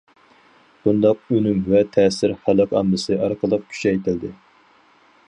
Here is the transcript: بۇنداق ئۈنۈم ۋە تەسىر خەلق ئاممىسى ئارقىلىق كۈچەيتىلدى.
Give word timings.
بۇنداق 0.85 1.27
ئۈنۈم 1.35 1.59
ۋە 1.73 1.83
تەسىر 1.97 2.35
خەلق 2.47 2.73
ئاممىسى 2.79 3.19
ئارقىلىق 3.27 3.69
كۈچەيتىلدى. 3.75 4.33